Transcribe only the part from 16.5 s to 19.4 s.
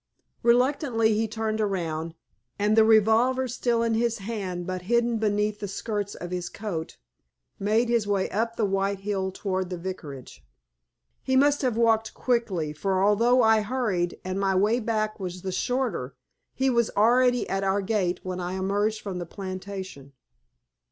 he was already at our gate when I emerged from the